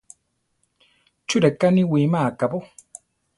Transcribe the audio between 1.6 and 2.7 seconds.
niwíma akabó?